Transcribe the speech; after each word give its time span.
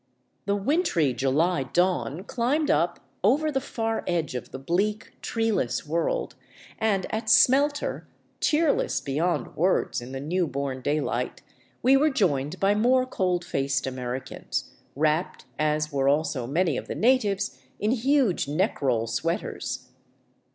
The 0.47 0.55
wintry 0.55 1.13
July 1.13 1.61
dawn 1.61 2.23
climbed 2.23 2.71
up 2.71 3.01
over 3.23 3.51
the 3.51 3.61
far 3.61 4.03
edge 4.07 4.33
of 4.33 4.49
the 4.49 4.57
bleak, 4.57 5.13
treeless 5.21 5.85
world, 5.85 6.33
and 6.79 7.05
at 7.13 7.29
Smelter, 7.29 8.07
cheerless 8.39 8.99
beyond 8.99 9.55
words 9.55 10.01
in 10.01 10.11
the 10.11 10.19
new 10.19 10.47
born 10.47 10.81
daylight, 10.81 11.43
we 11.83 11.95
were 11.95 12.09
joined 12.09 12.59
by 12.59 12.73
more 12.73 13.05
cold 13.05 13.45
faced 13.45 13.85
Americans, 13.85 14.71
wrapped, 14.95 15.45
as 15.59 15.91
were 15.91 16.09
also 16.09 16.47
many 16.47 16.77
of 16.77 16.87
the 16.87 16.95
natives, 16.95 17.59
in 17.79 17.91
huge 17.91 18.47
neck 18.47 18.81
roll 18.81 19.05
sweaters. 19.05 19.89